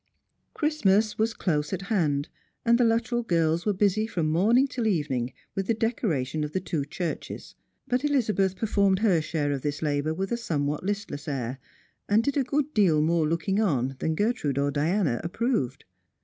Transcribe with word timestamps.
Christmas 0.55 1.19
was 1.19 1.35
close 1.35 1.71
at 1.71 1.83
hand, 1.83 2.27
and 2.65 2.79
the 2.79 2.83
LuttreU 2.83 3.21
girls 3.27 3.67
were 3.67 3.71
busy 3.73 4.07
from 4.07 4.31
morning 4.31 4.65
till 4.67 4.87
evening 4.87 5.31
with 5.53 5.67
the 5.67 5.75
decoration 5.75 6.43
of 6.43 6.53
the 6.53 6.59
two 6.59 6.83
churches; 6.83 7.53
but 7.87 8.03
Eliz:abeth 8.03 8.55
performed 8.55 8.97
her 8.97 9.21
share 9.21 9.51
of 9.51 9.61
this 9.61 9.83
labour 9.83 10.15
with 10.15 10.31
a 10.31 10.37
somewhat 10.37 10.83
listless 10.83 11.27
air, 11.27 11.59
and 12.09 12.23
did 12.23 12.35
a 12.35 12.43
good 12.43 12.73
deal 12.73 12.99
more 12.99 13.27
looking 13.27 13.59
on 13.59 13.95
than 13.99 14.15
Gertrude 14.15 14.57
or 14.57 14.71
Diana 14.71 15.21
approved. 15.23 15.85